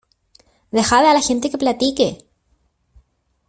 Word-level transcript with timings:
¡dejad 0.71 1.05
a 1.05 1.13
la 1.13 1.21
gente 1.21 1.51
que 1.51 1.59
platique! 1.59 2.27